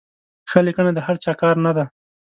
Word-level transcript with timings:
ښه 0.49 0.59
لیکنه 0.67 0.91
د 0.93 0.99
هر 1.05 1.15
چا 1.23 1.31
کار 1.41 1.55
نه 1.65 1.71
دی. 1.77 1.85